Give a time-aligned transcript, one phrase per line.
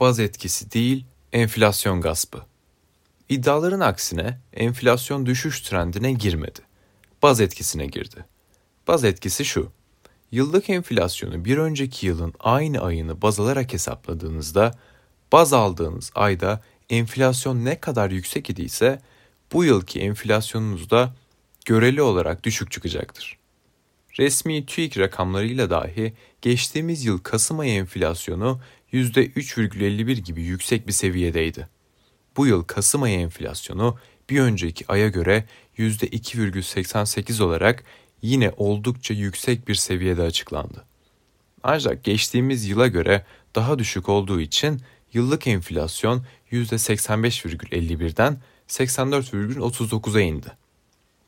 [0.00, 2.42] baz etkisi değil, enflasyon gaspı.
[3.28, 6.60] İddiaların aksine enflasyon düşüş trendine girmedi.
[7.22, 8.24] Baz etkisine girdi.
[8.88, 9.72] Baz etkisi şu.
[10.32, 14.78] Yıllık enflasyonu bir önceki yılın aynı ayını baz alarak hesapladığınızda
[15.32, 19.02] baz aldığınız ayda enflasyon ne kadar yüksek idiyse
[19.52, 21.14] bu yılki enflasyonunuz da
[21.64, 23.38] göreli olarak düşük çıkacaktır.
[24.18, 28.60] Resmi TÜİK rakamlarıyla dahi geçtiğimiz yıl Kasım ayı enflasyonu
[28.92, 31.68] %3,51 gibi yüksek bir seviyedeydi.
[32.36, 33.98] Bu yıl Kasım ayı enflasyonu
[34.30, 35.44] bir önceki aya göre
[35.78, 37.84] %2,88 olarak
[38.22, 40.84] yine oldukça yüksek bir seviyede açıklandı.
[41.62, 44.80] Ancak geçtiğimiz yıla göre daha düşük olduğu için
[45.12, 48.38] yıllık enflasyon %85,51'den
[48.68, 50.52] 84,39'a indi.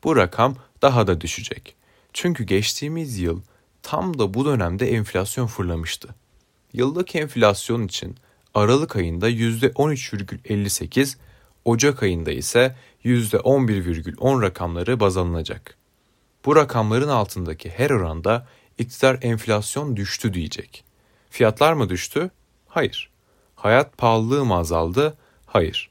[0.05, 1.75] Bu rakam daha da düşecek.
[2.13, 3.43] Çünkü geçtiğimiz yıl
[3.83, 6.15] tam da bu dönemde enflasyon fırlamıştı.
[6.73, 8.17] Yıllık enflasyon için
[8.55, 11.17] Aralık ayında %13,58,
[11.65, 15.77] Ocak ayında ise %11,10 rakamları baz alınacak.
[16.45, 18.47] Bu rakamların altındaki her oranda
[18.79, 20.85] iktidar enflasyon düştü diyecek.
[21.31, 22.31] Fiyatlar mı düştü?
[22.69, 23.11] Hayır.
[23.57, 25.17] Hayat pahalılığı mı azaldı?
[25.47, 25.91] Hayır.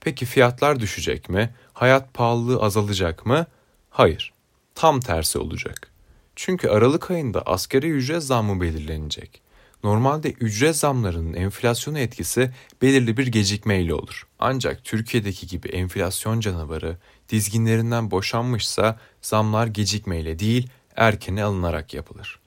[0.00, 1.54] Peki fiyatlar düşecek mi?
[1.72, 3.46] Hayat pahalılığı azalacak mı?
[3.90, 4.32] Hayır.
[4.74, 5.92] Tam tersi olacak.
[6.36, 9.42] Çünkü Aralık ayında asgari ücret zammı belirlenecek.
[9.82, 12.50] Normalde ücret zamlarının enflasyona etkisi
[12.82, 14.26] belirli bir gecikmeyle olur.
[14.38, 22.38] Ancak Türkiye'deki gibi enflasyon canavarı dizginlerinden boşanmışsa zamlar gecikmeyle değil erkene alınarak yapılır.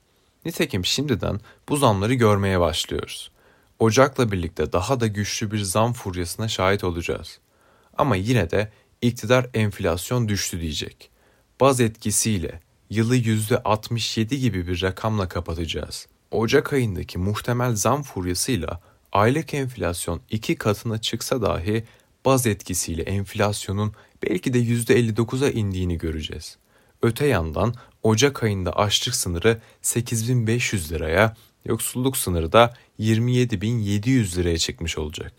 [0.46, 3.32] Nitekim şimdiden bu zamları görmeye başlıyoruz.
[3.80, 7.40] Ocak'la birlikte daha da güçlü bir zam furyasına şahit olacağız.
[7.98, 11.10] Ama yine de iktidar enflasyon düştü diyecek.
[11.62, 16.08] Baz etkisiyle yılı %67 gibi bir rakamla kapatacağız.
[16.32, 18.82] Ocak ayındaki muhtemel zam furyasıyla
[19.12, 21.84] aylık enflasyon iki katına çıksa dahi
[22.26, 26.58] baz etkisiyle enflasyonun belki de %59'a indiğini göreceğiz.
[27.02, 35.34] Öte yandan Ocak ayında açlık sınırı 8500 liraya, yoksulluk sınırı da 27700 liraya çıkmış olacak.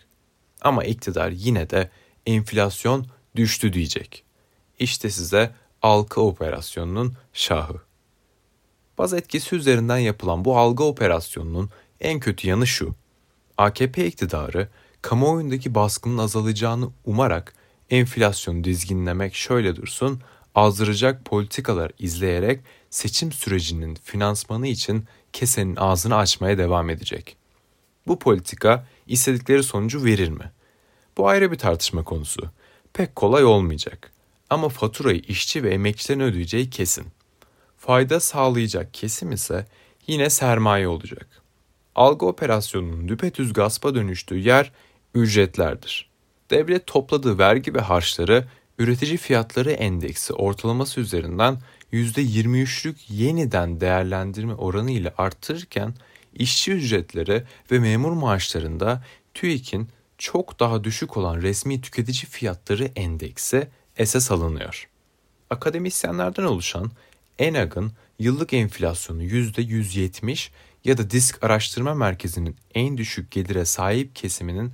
[0.61, 1.91] Ama iktidar yine de
[2.27, 4.25] enflasyon düştü diyecek.
[4.79, 7.86] İşte size algı operasyonunun şahı.
[8.99, 11.71] Baz etkisi üzerinden yapılan bu algı operasyonunun
[12.01, 12.95] en kötü yanı şu.
[13.57, 14.69] AKP iktidarı
[15.03, 17.55] kamuoyundaki baskının azalacağını umarak
[17.91, 20.21] enflasyonu dizginlemek şöyle dursun,
[20.55, 27.37] azdıracak politikalar izleyerek seçim sürecinin finansmanı için kesenin ağzını açmaya devam edecek.
[28.07, 30.53] Bu politika istedikleri sonucu verir mi?
[31.17, 32.51] Bu ayrı bir tartışma konusu.
[32.93, 34.13] Pek kolay olmayacak.
[34.51, 37.07] Ama faturayı işçi ve emekçilerin ödeyeceği kesin.
[37.87, 39.67] Fayda sağlayacak kesim ise
[40.07, 41.27] yine sermaye olacak.
[41.95, 44.73] Algı operasyonunun düpedüz gaspa dönüştüğü yer
[45.15, 46.11] ücretlerdir.
[46.51, 48.45] Devlet topladığı vergi ve harçları
[48.79, 51.59] üretici fiyatları endeksi ortalaması üzerinden
[51.93, 55.95] %23'lük yeniden değerlendirme oranı ile arttırırken
[56.35, 59.05] işçi ücretleri ve memur maaşlarında
[59.35, 64.89] TÜİK'in çok daha düşük olan resmi tüketici fiyatları endeksi esas alınıyor.
[65.51, 66.91] Akademisyenlerden oluşan
[67.39, 70.51] ENAG'ın yıllık enflasyonu %170
[70.85, 74.73] ya da Disk Araştırma Merkezi'nin en düşük gelire sahip kesiminin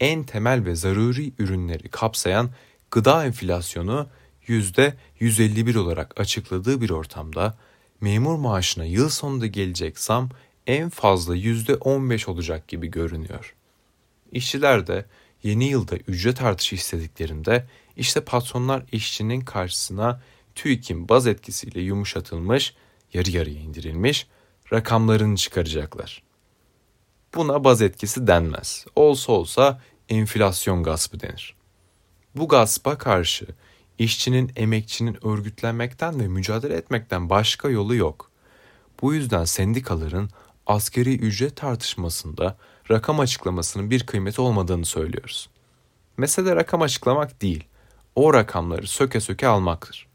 [0.00, 2.50] en temel ve zaruri ürünleri kapsayan
[2.90, 4.08] gıda enflasyonu
[4.48, 7.58] %151 olarak açıkladığı bir ortamda
[8.00, 10.30] memur maaşına yıl sonunda gelecek zam
[10.66, 13.54] en fazla %15 olacak gibi görünüyor.
[14.32, 15.04] İşçiler de
[15.42, 20.20] yeni yılda ücret artışı istediklerinde işte patronlar işçinin karşısına
[20.54, 22.74] TÜİK'in baz etkisiyle yumuşatılmış,
[23.12, 24.26] yarı yarıya indirilmiş
[24.72, 26.22] rakamlarını çıkaracaklar.
[27.34, 28.86] Buna baz etkisi denmez.
[28.96, 31.54] Olsa olsa enflasyon gaspı denir.
[32.34, 33.46] Bu gaspa karşı
[33.98, 38.30] işçinin, emekçinin örgütlenmekten ve mücadele etmekten başka yolu yok.
[39.02, 40.30] Bu yüzden sendikaların
[40.66, 42.56] askeri ücret tartışmasında
[42.90, 45.48] rakam açıklamasının bir kıymeti olmadığını söylüyoruz.
[46.16, 47.64] Mesele rakam açıklamak değil,
[48.14, 50.11] o rakamları söke söke almaktır.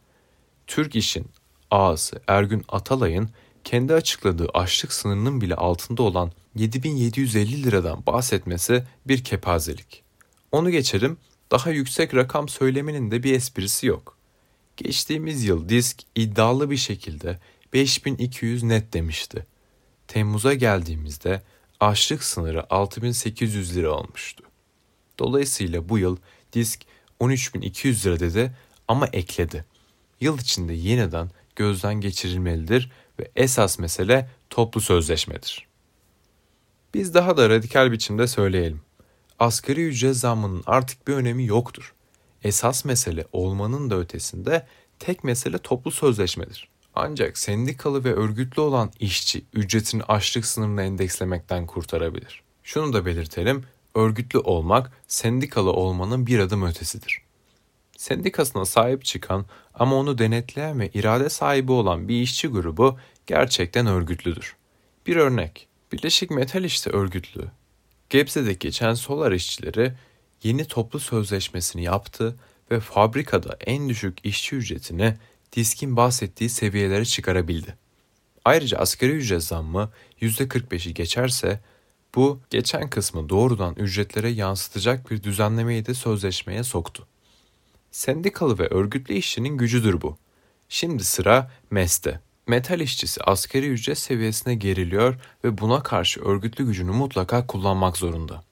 [0.67, 1.25] Türk İş'in
[1.71, 3.29] ağası Ergün Atalay'ın
[3.63, 10.03] kendi açıkladığı açlık sınırının bile altında olan 7750 liradan bahsetmesi bir kepazelik.
[10.51, 11.17] Onu geçerim,
[11.51, 14.17] daha yüksek rakam söylemenin de bir esprisi yok.
[14.77, 17.39] Geçtiğimiz yıl disk iddialı bir şekilde
[17.73, 19.45] 5200 net demişti.
[20.07, 21.41] Temmuz'a geldiğimizde
[21.79, 24.43] açlık sınırı 6800 lira olmuştu.
[25.19, 26.17] Dolayısıyla bu yıl
[26.53, 26.81] disk
[27.19, 28.51] 13200 lira dedi
[28.87, 29.65] ama ekledi.
[30.21, 35.67] Yıl içinde yeniden gözden geçirilmelidir ve esas mesele toplu sözleşmedir.
[36.93, 38.81] Biz daha da radikal biçimde söyleyelim.
[39.39, 41.93] asgari ücret zammının artık bir önemi yoktur.
[42.43, 44.67] Esas mesele olmanın da ötesinde
[44.99, 46.69] tek mesele toplu sözleşmedir.
[46.95, 52.43] Ancak sendikalı ve örgütlü olan işçi ücretini açlık sınırına endekslemekten kurtarabilir.
[52.63, 53.63] Şunu da belirtelim,
[53.95, 57.26] örgütlü olmak sendikalı olmanın bir adım ötesidir.
[57.97, 64.55] Sendikasına sahip çıkan ama onu denetleyen ve irade sahibi olan bir işçi grubu gerçekten örgütlüdür.
[65.07, 67.51] Bir örnek, Birleşik Metal İşte örgütlü.
[68.09, 69.93] Gebze'deki geçen solar işçileri
[70.43, 72.35] yeni toplu sözleşmesini yaptı
[72.71, 75.15] ve fabrikada en düşük işçi ücretini
[75.53, 77.77] diskin bahsettiği seviyelere çıkarabildi.
[78.45, 79.91] Ayrıca asgari ücret zammı
[80.21, 81.61] %45'i geçerse
[82.15, 87.07] bu geçen kısmı doğrudan ücretlere yansıtacak bir düzenlemeyi de sözleşmeye soktu.
[87.97, 90.17] Sendikalı ve örgütlü işçinin gücüdür bu.
[90.69, 92.19] Şimdi sıra MES'te.
[92.47, 98.43] Metal işçisi asgari ücret seviyesine geriliyor ve buna karşı örgütlü gücünü mutlaka kullanmak zorunda.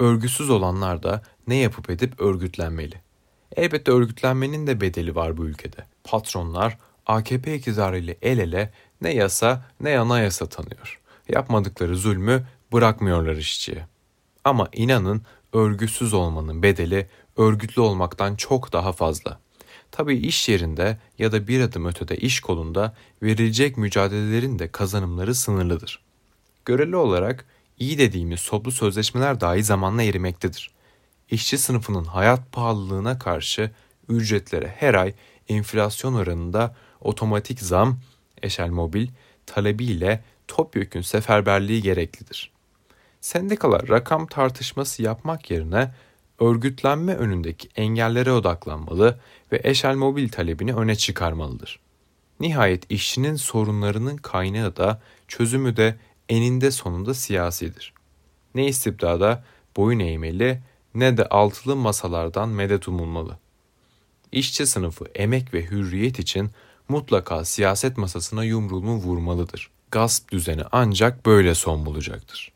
[0.00, 2.94] Örgüsüz olanlar da ne yapıp edip örgütlenmeli.
[3.56, 5.86] Elbette örgütlenmenin de bedeli var bu ülkede.
[6.04, 11.00] Patronlar AKP iktidarıyla el ele ne yasa ne anayasa tanıyor.
[11.28, 13.86] Yapmadıkları zulmü bırakmıyorlar işçiye.
[14.44, 15.22] Ama inanın
[15.52, 17.06] örgüsüz olmanın bedeli
[17.40, 19.40] örgütlü olmaktan çok daha fazla.
[19.90, 26.02] Tabii iş yerinde ya da bir adım ötede iş kolunda verilecek mücadelelerin de kazanımları sınırlıdır.
[26.64, 27.44] Göreli olarak
[27.78, 30.70] iyi dediğimiz toplu sözleşmeler dahi zamanla erimektedir.
[31.30, 33.70] İşçi sınıfının hayat pahalılığına karşı
[34.08, 35.14] ücretlere her ay
[35.48, 37.98] enflasyon oranında otomatik zam,
[38.42, 39.08] eşel mobil,
[39.46, 42.50] talebiyle topyekün seferberliği gereklidir.
[43.20, 45.94] Sendikalar rakam tartışması yapmak yerine
[46.40, 49.18] örgütlenme önündeki engellere odaklanmalı
[49.52, 51.80] ve eşel mobil talebini öne çıkarmalıdır.
[52.40, 55.96] Nihayet işçinin sorunlarının kaynağı da çözümü de
[56.28, 57.92] eninde sonunda siyasidir.
[58.54, 59.44] Ne istibdada
[59.76, 60.60] boyun eğmeli
[60.94, 63.38] ne de altılı masalardan medet umulmalı.
[64.32, 66.50] İşçi sınıfı emek ve hürriyet için
[66.88, 69.70] mutlaka siyaset masasına yumruğunu vurmalıdır.
[69.90, 72.52] Gasp düzeni ancak böyle son bulacaktır.